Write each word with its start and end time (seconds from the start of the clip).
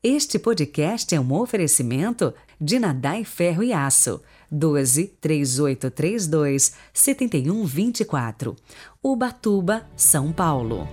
Este 0.00 0.38
podcast 0.38 1.12
é 1.12 1.18
um 1.18 1.32
oferecimento 1.32 2.32
de 2.60 2.78
Nadai 2.78 3.24
Ferro 3.24 3.64
e 3.64 3.72
Aço. 3.72 4.22
12 4.48 5.08
3832 5.20 6.72
7124. 6.94 8.54
Ubatuba, 9.02 9.84
São 9.96 10.32
Paulo. 10.32 10.86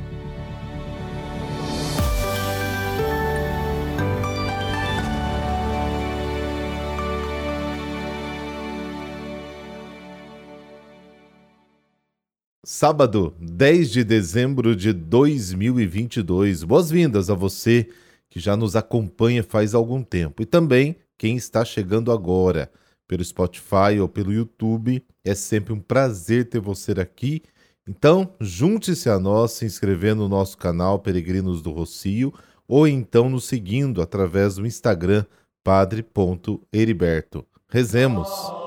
Sábado, 12.65 13.35
10 13.39 13.91
de 13.91 14.03
dezembro 14.03 14.75
de 14.75 14.91
2022. 14.91 16.63
Boas-vindas 16.63 17.29
a 17.29 17.35
você 17.35 17.87
que 18.35 18.39
já 18.41 18.57
nos 18.57 18.75
acompanha 18.75 19.41
faz 19.41 19.73
algum 19.73 20.03
tempo 20.03 20.43
e 20.43 20.45
também 20.45 20.97
quem 21.17 21.37
está 21.37 21.63
chegando 21.63 22.11
agora 22.11 22.69
pelo 23.07 23.23
Spotify 23.23 23.97
ou 24.01 24.09
pelo 24.09 24.33
YouTube. 24.33 25.01
É 25.23 25.33
sempre 25.33 25.71
um 25.71 25.79
prazer 25.79 26.49
ter 26.49 26.59
você 26.59 26.91
aqui. 26.99 27.41
Então, 27.87 28.35
junte-se 28.41 29.09
a 29.09 29.17
nós 29.17 29.53
se 29.53 29.63
inscrevendo 29.63 30.23
no 30.23 30.27
nosso 30.27 30.57
canal 30.57 30.99
Peregrinos 30.99 31.61
do 31.61 31.71
Rocio 31.71 32.33
ou 32.67 32.85
então 32.85 33.29
nos 33.29 33.45
seguindo 33.45 34.01
através 34.01 34.55
do 34.55 34.67
Instagram 34.67 35.23
padre.heriberto. 35.63 37.45
Rezemos. 37.69 38.64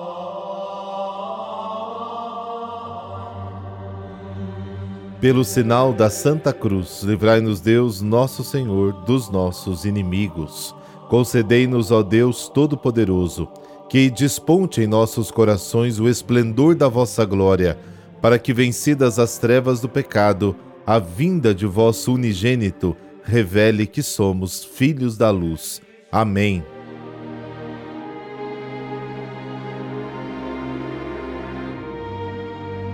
Pelo 5.20 5.44
sinal 5.44 5.92
da 5.92 6.08
Santa 6.08 6.52
Cruz, 6.52 7.02
livrai-nos 7.02 7.60
Deus, 7.60 8.00
nosso 8.00 8.44
Senhor, 8.44 8.92
dos 9.04 9.28
nossos 9.28 9.84
inimigos. 9.84 10.72
Concedei-nos, 11.08 11.90
ó 11.90 12.04
Deus 12.04 12.48
Todo-Poderoso, 12.48 13.48
que 13.88 14.10
desponte 14.10 14.80
em 14.80 14.86
nossos 14.86 15.32
corações 15.32 15.98
o 15.98 16.08
esplendor 16.08 16.76
da 16.76 16.86
vossa 16.86 17.24
glória, 17.24 17.76
para 18.22 18.38
que, 18.38 18.52
vencidas 18.52 19.18
as 19.18 19.38
trevas 19.38 19.80
do 19.80 19.88
pecado, 19.88 20.54
a 20.86 21.00
vinda 21.00 21.52
de 21.52 21.66
vosso 21.66 22.14
unigênito 22.14 22.96
revele 23.24 23.88
que 23.88 24.04
somos 24.04 24.62
filhos 24.62 25.18
da 25.18 25.30
luz. 25.30 25.82
Amém. 26.12 26.62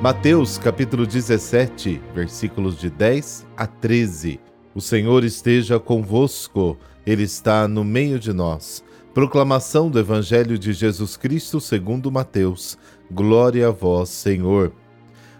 Mateus 0.04 0.58
capítulo 0.58 1.06
17, 1.06 1.98
versículos 2.14 2.78
de 2.78 2.90
10 2.90 3.46
a 3.56 3.66
13. 3.66 4.38
O 4.74 4.80
Senhor 4.82 5.24
esteja 5.24 5.80
convosco, 5.80 6.76
Ele 7.06 7.22
está 7.22 7.66
no 7.66 7.82
meio 7.82 8.18
de 8.18 8.30
nós. 8.30 8.84
Proclamação 9.14 9.88
do 9.88 9.98
Evangelho 9.98 10.58
de 10.58 10.74
Jesus 10.74 11.16
Cristo 11.16 11.58
segundo 11.58 12.12
Mateus. 12.12 12.76
Glória 13.10 13.68
a 13.68 13.70
vós, 13.70 14.10
Senhor. 14.10 14.74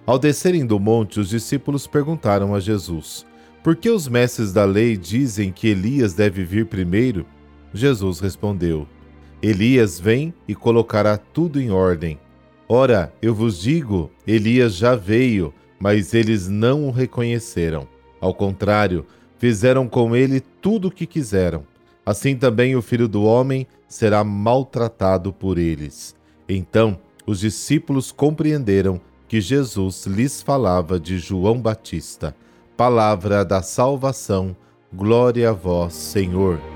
Ao 0.06 0.18
descerem 0.18 0.64
do 0.64 0.80
monte, 0.80 1.20
os 1.20 1.28
discípulos 1.28 1.86
perguntaram 1.86 2.54
a 2.54 2.58
Jesus: 2.58 3.26
Por 3.62 3.76
que 3.76 3.90
os 3.90 4.08
mestres 4.08 4.50
da 4.50 4.64
lei 4.64 4.96
dizem 4.96 5.52
que 5.52 5.68
Elias 5.68 6.14
deve 6.14 6.42
vir 6.42 6.64
primeiro? 6.64 7.26
Jesus 7.74 8.18
respondeu: 8.18 8.88
Elias 9.42 10.00
vem 10.00 10.32
e 10.48 10.54
colocará 10.54 11.18
tudo 11.18 11.60
em 11.60 11.70
ordem. 11.70 12.18
Ora, 12.68 13.12
eu 13.20 13.34
vos 13.34 13.60
digo, 13.60 14.10
Elias 14.26 14.74
já 14.74 14.94
veio, 14.94 15.52
mas 15.78 16.14
eles 16.14 16.48
não 16.48 16.88
o 16.88 16.90
reconheceram. 16.90 17.86
Ao 18.20 18.32
contrário, 18.32 19.04
fizeram 19.38 19.86
com 19.86 20.16
ele 20.16 20.40
tudo 20.40 20.88
o 20.88 20.90
que 20.90 21.06
quiseram. 21.06 21.64
Assim 22.06 22.36
também 22.36 22.74
o 22.74 22.82
filho 22.82 23.06
do 23.06 23.22
homem 23.22 23.66
será 23.86 24.24
maltratado 24.24 25.32
por 25.32 25.58
eles. 25.58 26.14
Então 26.48 26.98
os 27.26 27.40
discípulos 27.40 28.10
compreenderam 28.10 29.00
que 29.28 29.40
Jesus 29.40 30.06
lhes 30.06 30.42
falava 30.42 30.98
de 30.98 31.19
João 31.19 31.60
Batista. 31.60 32.34
Palavra 32.76 33.44
da 33.44 33.62
salvação, 33.62 34.56
glória 34.92 35.50
a 35.50 35.53
vós, 35.53 35.94
Senhor. 35.94 36.73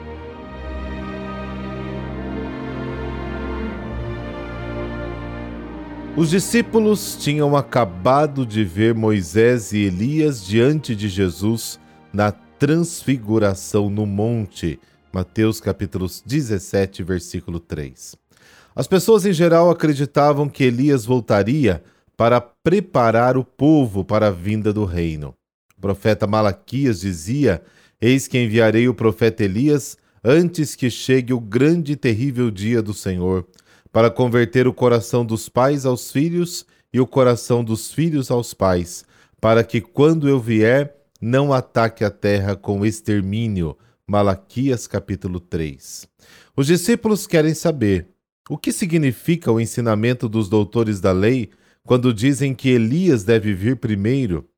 Os 6.18 6.30
discípulos 6.30 7.16
tinham 7.16 7.56
acabado 7.56 8.44
de 8.44 8.64
ver 8.64 8.92
Moisés 8.92 9.72
e 9.72 9.84
Elias 9.84 10.44
diante 10.44 10.96
de 10.96 11.08
Jesus 11.08 11.78
na 12.12 12.32
transfiguração 12.32 13.88
no 13.88 14.04
monte. 14.04 14.80
Mateus 15.12 15.60
capítulo 15.60 16.08
17, 16.26 17.04
versículo 17.04 17.60
3. 17.60 18.16
As 18.74 18.88
pessoas 18.88 19.26
em 19.26 19.32
geral 19.32 19.70
acreditavam 19.70 20.48
que 20.48 20.64
Elias 20.64 21.04
voltaria 21.04 21.84
para 22.16 22.40
preparar 22.40 23.36
o 23.36 23.44
povo 23.44 24.04
para 24.04 24.26
a 24.26 24.32
vinda 24.32 24.72
do 24.72 24.84
reino. 24.84 25.36
O 25.76 25.80
profeta 25.80 26.26
Malaquias 26.26 26.98
dizia: 26.98 27.62
Eis 28.00 28.26
que 28.26 28.42
enviarei 28.42 28.88
o 28.88 28.94
profeta 28.94 29.44
Elias 29.44 29.96
antes 30.24 30.74
que 30.74 30.90
chegue 30.90 31.32
o 31.32 31.38
grande 31.38 31.92
e 31.92 31.96
terrível 31.96 32.50
dia 32.50 32.82
do 32.82 32.92
Senhor 32.92 33.46
para 33.92 34.10
converter 34.10 34.66
o 34.66 34.72
coração 34.72 35.24
dos 35.24 35.48
pais 35.48 35.86
aos 35.86 36.10
filhos 36.10 36.66
e 36.92 37.00
o 37.00 37.06
coração 37.06 37.62
dos 37.62 37.92
filhos 37.92 38.30
aos 38.30 38.54
pais, 38.54 39.04
para 39.40 39.62
que 39.62 39.80
quando 39.80 40.28
eu 40.28 40.40
vier, 40.40 40.94
não 41.20 41.52
ataque 41.52 42.04
a 42.04 42.10
terra 42.10 42.54
com 42.54 42.84
extermínio. 42.84 43.76
Malaquias 44.06 44.86
capítulo 44.86 45.38
3. 45.38 46.08
Os 46.56 46.66
discípulos 46.66 47.26
querem 47.26 47.52
saber 47.52 48.08
o 48.48 48.56
que 48.56 48.72
significa 48.72 49.52
o 49.52 49.60
ensinamento 49.60 50.28
dos 50.28 50.48
doutores 50.48 50.98
da 51.00 51.12
lei 51.12 51.50
quando 51.84 52.14
dizem 52.14 52.54
que 52.54 52.70
Elias 52.70 53.22
deve 53.22 53.52
vir 53.52 53.76
primeiro. 53.76 54.48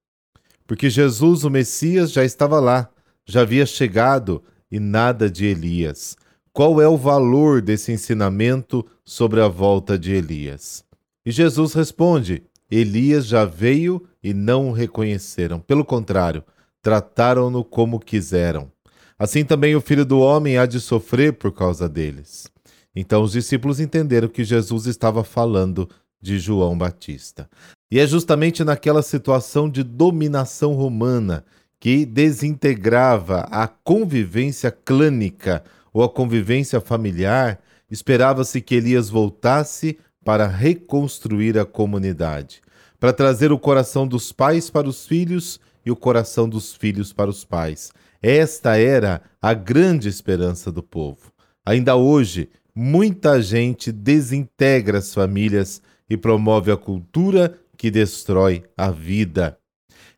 Porque 0.67 0.89
Jesus, 0.89 1.43
o 1.43 1.51
Messias, 1.51 2.13
já 2.13 2.25
estava 2.25 2.61
lá, 2.61 2.89
já 3.27 3.41
havia 3.41 3.67
chegado 3.67 4.43
e 4.71 4.79
nada 4.79 5.29
de 5.29 5.47
Elias. 5.47 6.17
Qual 6.53 6.81
é 6.81 6.89
o 6.89 6.97
valor 6.97 7.63
desse 7.63 7.93
ensinamento 7.93 8.85
sobre 9.05 9.41
a 9.41 9.47
volta 9.47 9.97
de 9.97 10.13
Elias? 10.13 10.85
E 11.25 11.31
Jesus 11.31 11.75
responde: 11.75 12.43
Elias 12.69 13.27
já 13.27 13.45
veio 13.45 14.05
e 14.23 14.35
não 14.35 14.69
o 14.69 14.73
reconheceram. 14.73 15.61
Pelo 15.61 15.85
contrário, 15.85 16.43
trataram-no 16.83 17.63
como 17.63 18.01
quiseram. 18.01 18.71
Assim 19.17 19.45
também 19.45 19.77
o 19.77 19.81
filho 19.81 20.05
do 20.05 20.19
homem 20.19 20.59
há 20.59 20.67
de 20.67 20.81
sofrer 20.81 21.35
por 21.35 21.53
causa 21.53 21.89
deles. 21.89 22.51
Então 22.97 23.23
os 23.23 23.33
discípulos 23.33 23.79
entenderam 23.79 24.29
que 24.29 24.43
Jesus 24.43 24.87
estava 24.87 25.23
falando 25.23 25.89
de 26.21 26.39
João 26.39 26.77
Batista. 26.77 27.49
E 27.91 28.01
é 28.01 28.07
justamente 28.07 28.65
naquela 28.65 29.03
situação 29.03 29.71
de 29.71 29.83
dominação 29.85 30.75
romana 30.75 31.45
que 31.79 32.05
desintegrava 32.05 33.41
a 33.51 33.69
convivência 33.69 34.71
clânica 34.71 35.63
ou 35.93 36.03
a 36.03 36.09
convivência 36.09 36.81
familiar, 36.81 37.61
esperava-se 37.91 38.61
que 38.61 38.75
Elias 38.75 39.09
voltasse 39.09 39.99
para 40.25 40.47
reconstruir 40.47 41.59
a 41.59 41.65
comunidade, 41.65 42.61
para 42.99 43.13
trazer 43.13 43.53
o 43.53 43.59
coração 43.59 44.07
dos 44.07 44.33
pais 44.33 44.71
para 44.71 44.89
os 44.89 45.07
filhos 45.07 45.59
e 45.85 45.91
o 45.91 45.97
coração 45.97 46.49
dos 46.49 46.75
filhos 46.75 47.13
para 47.13 47.31
os 47.31 47.45
pais. 47.45 47.91
Esta 48.23 48.77
era 48.77 49.23
a 49.41 49.55
grande 49.55 50.09
esperança 50.09 50.71
do 50.71 50.83
povo. 50.83 51.33
Ainda 51.65 51.97
hoje, 51.97 52.51
muita 52.75 53.41
gente 53.41 53.91
desintegra 53.91 54.99
as 54.99 55.15
famílias 55.15 55.81
e 56.09 56.17
promove 56.17 56.71
a 56.71 56.77
cultura 56.77 57.59
que 57.77 57.91
destrói 57.91 58.63
a 58.77 58.91
vida. 58.91 59.59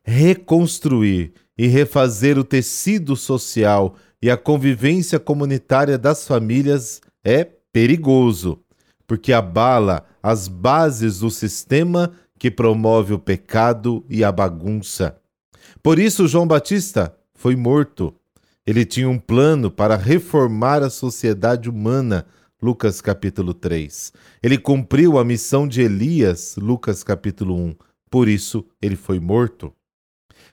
Reconstruir 0.03 1.33
e 1.57 1.67
refazer 1.67 2.37
o 2.37 2.43
tecido 2.43 3.15
social 3.15 3.95
e 4.23 4.31
a 4.31 4.37
convivência 4.37 5.19
comunitária 5.19 5.97
das 5.97 6.25
famílias 6.25 7.01
é 7.25 7.43
perigoso, 7.43 8.57
porque 9.05 9.33
abala 9.33 10.05
as 10.23 10.47
bases 10.47 11.19
do 11.19 11.29
sistema 11.29 12.09
que 12.39 12.49
promove 12.49 13.13
o 13.13 13.19
pecado 13.19 14.05
e 14.09 14.23
a 14.23 14.31
bagunça. 14.31 15.17
Por 15.83 15.99
isso, 15.99 16.25
João 16.25 16.47
Batista 16.47 17.13
foi 17.35 17.57
morto. 17.57 18.15
Ele 18.65 18.85
tinha 18.85 19.09
um 19.09 19.19
plano 19.19 19.69
para 19.69 19.97
reformar 19.97 20.81
a 20.81 20.89
sociedade 20.89 21.69
humana. 21.69 22.25
Lucas 22.61 23.01
capítulo 23.01 23.53
3. 23.53 24.13
Ele 24.41 24.57
cumpriu 24.57 25.17
a 25.17 25.25
missão 25.25 25.67
de 25.67 25.81
Elias, 25.81 26.55
Lucas 26.55 27.03
capítulo 27.03 27.57
1. 27.57 27.75
Por 28.09 28.29
isso 28.29 28.65
ele 28.81 28.95
foi 28.95 29.19
morto. 29.19 29.73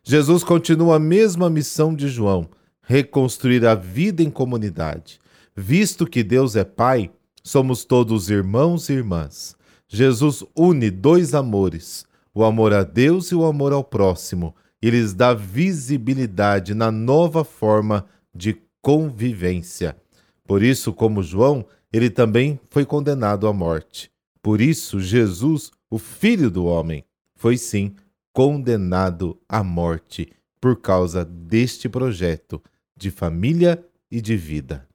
Jesus 0.02 0.43
continua 0.43 0.96
a 0.96 0.99
mesma 0.99 1.49
missão 1.49 1.94
de 1.94 2.08
João, 2.08 2.50
reconstruir 2.90 3.64
a 3.64 3.76
vida 3.76 4.20
em 4.20 4.28
comunidade. 4.28 5.20
Visto 5.54 6.04
que 6.04 6.25
Deus 6.25 6.56
é 6.56 6.64
Pai, 6.64 7.08
somos 7.40 7.84
todos 7.84 8.28
irmãos 8.28 8.88
e 8.88 8.94
irmãs. 8.94 9.54
Jesus 9.87 10.42
une 10.56 10.90
dois 10.90 11.32
amores, 11.32 12.04
o 12.34 12.42
amor 12.42 12.72
a 12.72 12.82
Deus 12.82 13.31
e 13.31 13.34
o 13.37 13.44
amor 13.44 13.72
ao 13.72 13.84
próximo, 13.84 14.56
e 14.82 14.90
lhes 14.90 15.14
dá 15.14 15.32
visibilidade 15.32 16.75
na 16.75 16.90
nova 16.90 17.44
forma 17.44 18.06
de 18.34 18.60
convivência. 18.82 19.96
Por 20.44 20.60
isso, 20.60 20.92
como 20.92 21.22
João, 21.22 21.64
ele 21.92 22.10
também 22.10 22.58
foi 22.70 22.84
condenado 22.84 23.46
à 23.46 23.52
morte. 23.52 24.10
Por 24.42 24.60
isso, 24.60 24.98
Jesus, 24.98 25.70
o 25.88 25.96
Filho 25.96 26.50
do 26.50 26.64
Homem, 26.64 27.04
foi 27.37 27.56
sim 27.56 27.94
condenado 28.32 29.38
à 29.48 29.62
morte 29.62 30.32
por 30.60 30.81
causa 30.81 31.25
deste 31.25 31.88
projeto 31.88 32.60
de 33.00 33.11
família 33.11 33.82
e 34.11 34.20
de 34.20 34.37
vida. 34.37 34.87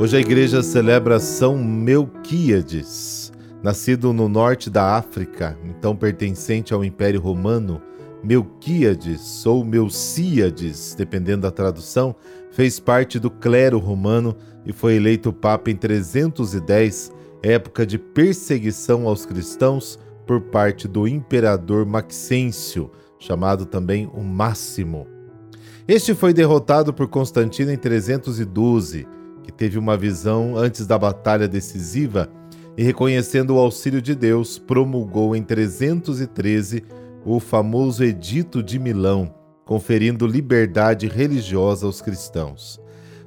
Hoje 0.00 0.16
a 0.16 0.20
igreja 0.20 0.60
celebra 0.60 1.20
São 1.20 1.56
Melquíades, 1.56 3.32
nascido 3.62 4.12
no 4.12 4.28
norte 4.28 4.68
da 4.68 4.96
África, 4.96 5.56
então 5.64 5.94
pertencente 5.94 6.74
ao 6.74 6.84
Império 6.84 7.20
Romano. 7.20 7.80
Melquíades 8.24 9.46
ou 9.46 9.64
Melcíades, 9.64 10.96
dependendo 10.96 11.42
da 11.42 11.52
tradução, 11.52 12.12
fez 12.50 12.80
parte 12.80 13.20
do 13.20 13.30
clero 13.30 13.78
romano 13.78 14.36
e 14.66 14.72
foi 14.72 14.96
eleito 14.96 15.32
papa 15.32 15.70
em 15.70 15.76
310, 15.76 17.12
época 17.40 17.86
de 17.86 17.98
perseguição 17.98 19.06
aos 19.06 19.24
cristãos 19.24 19.96
por 20.26 20.40
parte 20.40 20.86
do 20.86 21.06
imperador 21.06 21.86
Maxêncio, 21.86 22.90
chamado 23.18 23.66
também 23.66 24.10
o 24.14 24.22
Máximo. 24.22 25.06
Este 25.86 26.14
foi 26.14 26.32
derrotado 26.32 26.92
por 26.92 27.08
Constantino 27.08 27.72
em 27.72 27.76
312, 27.76 29.06
que 29.42 29.52
teve 29.52 29.78
uma 29.78 29.96
visão 29.96 30.56
antes 30.56 30.86
da 30.86 30.98
batalha 30.98 31.48
decisiva 31.48 32.28
e, 32.76 32.82
reconhecendo 32.82 33.54
o 33.54 33.58
auxílio 33.58 34.00
de 34.00 34.14
Deus, 34.14 34.58
promulgou 34.58 35.34
em 35.34 35.42
313 35.42 36.84
o 37.24 37.38
famoso 37.38 38.02
Edito 38.04 38.62
de 38.62 38.78
Milão, 38.78 39.34
conferindo 39.64 40.26
liberdade 40.26 41.06
religiosa 41.06 41.86
aos 41.86 42.00
cristãos. 42.00 42.80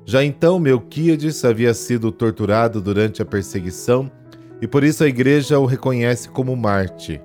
Já 0.06 0.24
então, 0.24 0.60
Melquíades 0.60 1.44
havia 1.44 1.74
sido 1.74 2.12
torturado 2.12 2.82
durante 2.82 3.22
a 3.22 3.26
perseguição 3.26 4.12
e 4.62 4.68
por 4.68 4.84
isso 4.84 5.04
a 5.04 5.08
igreja 5.08 5.60
o 5.60 5.66
reconhece 5.66 6.30
como 6.30 6.56
Marte. 6.56 7.22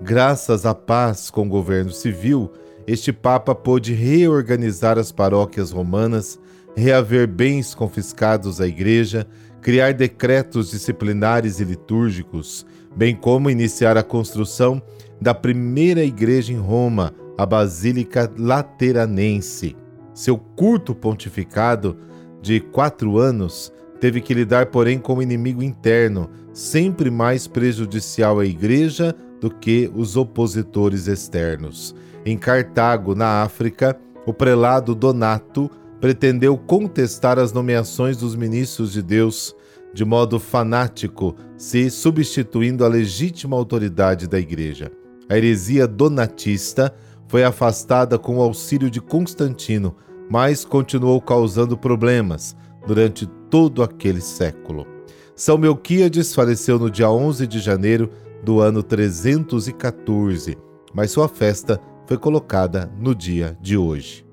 Graças 0.00 0.64
à 0.64 0.74
paz 0.74 1.30
com 1.30 1.46
o 1.46 1.48
governo 1.48 1.90
civil, 1.90 2.52
este 2.86 3.12
Papa 3.12 3.54
pôde 3.54 3.92
reorganizar 3.92 4.98
as 4.98 5.12
paróquias 5.12 5.70
romanas, 5.70 6.38
reaver 6.76 7.26
bens 7.26 7.74
confiscados 7.74 8.60
à 8.60 8.66
igreja, 8.66 9.26
criar 9.60 9.92
decretos 9.92 10.70
disciplinares 10.70 11.60
e 11.60 11.64
litúrgicos, 11.64 12.64
bem 12.96 13.14
como 13.14 13.50
iniciar 13.50 13.96
a 13.96 14.02
construção 14.02 14.80
da 15.20 15.34
primeira 15.34 16.04
igreja 16.04 16.52
em 16.52 16.58
Roma, 16.58 17.12
a 17.36 17.44
Basílica 17.44 18.32
Lateranense. 18.38 19.76
Seu 20.14 20.38
curto 20.38 20.94
pontificado, 20.94 21.96
de 22.40 22.60
quatro 22.60 23.18
anos, 23.18 23.72
teve 24.00 24.20
que 24.20 24.34
lidar, 24.34 24.66
porém, 24.66 24.98
com 24.98 25.16
o 25.16 25.22
inimigo 25.22 25.62
interno, 25.62 26.30
sempre 26.52 27.10
mais 27.10 27.46
prejudicial 27.46 28.38
à 28.38 28.44
igreja 28.44 29.14
do 29.40 29.50
que 29.50 29.90
os 29.94 30.16
opositores 30.16 31.06
externos. 31.06 31.94
Em 32.24 32.36
Cartago, 32.36 33.14
na 33.14 33.42
África, 33.42 33.98
o 34.26 34.32
prelado 34.32 34.94
Donato 34.94 35.70
pretendeu 36.00 36.56
contestar 36.56 37.38
as 37.38 37.52
nomeações 37.52 38.16
dos 38.16 38.36
ministros 38.36 38.92
de 38.92 39.02
Deus 39.02 39.54
de 39.92 40.04
modo 40.04 40.38
fanático, 40.38 41.34
se 41.56 41.90
substituindo 41.90 42.84
a 42.84 42.88
legítima 42.88 43.56
autoridade 43.56 44.28
da 44.28 44.38
igreja. 44.38 44.92
A 45.28 45.36
heresia 45.36 45.86
donatista 45.86 46.94
foi 47.26 47.42
afastada 47.42 48.18
com 48.18 48.36
o 48.36 48.42
auxílio 48.42 48.90
de 48.90 49.00
Constantino, 49.00 49.96
mas 50.30 50.64
continuou 50.64 51.20
causando 51.20 51.76
problemas 51.76 52.56
durante 52.86 53.28
todo 53.50 53.82
aquele 53.82 54.20
século. 54.20 54.86
São 55.34 55.56
Melquíades 55.56 56.34
faleceu 56.34 56.78
no 56.78 56.90
dia 56.90 57.10
11 57.10 57.46
de 57.46 57.60
janeiro 57.60 58.10
do 58.42 58.60
ano 58.60 58.82
314, 58.82 60.58
mas 60.92 61.10
sua 61.10 61.28
festa 61.28 61.80
foi 62.06 62.16
colocada 62.16 62.90
no 62.98 63.14
dia 63.14 63.56
de 63.60 63.76
hoje. 63.76 64.26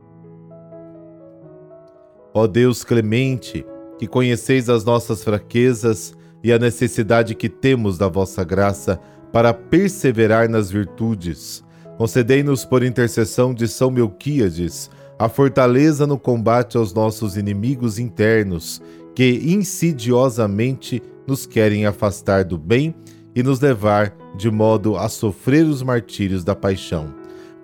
Ó 2.34 2.48
Deus 2.48 2.84
clemente, 2.84 3.66
que 3.98 4.08
conheceis 4.08 4.70
as 4.70 4.84
nossas 4.84 5.24
fraquezas 5.24 6.14
e 6.44 6.52
a 6.52 6.60
necessidade 6.60 7.34
que 7.34 7.50
temos 7.50 7.98
da 7.98 8.08
vossa 8.08 8.44
graça 8.44 9.00
para 9.32 9.54
perseverar 9.54 10.50
nas 10.50 10.70
virtudes, 10.70 11.64
concedei-nos 11.98 12.66
por 12.66 12.84
intercessão 12.84 13.54
de 13.54 13.68
São 13.68 13.90
Melquíades 13.90 14.90
a 15.18 15.30
fortaleza 15.30 16.06
no 16.06 16.20
combate 16.20 16.78
aos 16.78 16.94
nossos 16.94 17.38
inimigos 17.38 17.98
internos, 17.98 18.82
que 19.16 19.42
insidiosamente 19.46 21.02
nos 21.26 21.46
querem 21.46 21.86
afastar 21.86 22.44
do 22.44 22.58
bem 22.58 22.94
e 23.34 23.42
nos 23.42 23.60
levar 23.60 24.16
de 24.38 24.52
modo 24.52 24.98
a 24.98 25.10
sofrer 25.10 25.66
os 25.66 25.82
martírios 25.82 26.44
da 26.44 26.54
paixão. 26.54 27.14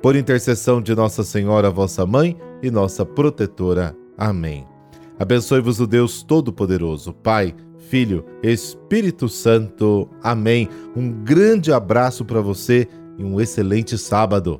Por 0.01 0.15
intercessão 0.15 0.81
de 0.81 0.95
Nossa 0.95 1.23
Senhora, 1.23 1.69
vossa 1.69 2.05
mãe 2.05 2.35
e 2.63 2.71
nossa 2.71 3.05
protetora. 3.05 3.95
Amém. 4.17 4.65
Abençoe-vos 5.19 5.79
o 5.79 5.85
Deus 5.85 6.23
Todo-Poderoso, 6.23 7.13
Pai, 7.13 7.53
Filho, 7.77 8.25
Espírito 8.41 9.29
Santo. 9.29 10.09
Amém. 10.23 10.67
Um 10.95 11.11
grande 11.11 11.71
abraço 11.71 12.25
para 12.25 12.41
você 12.41 12.87
e 13.19 13.23
um 13.23 13.39
excelente 13.39 13.97
sábado. 13.97 14.59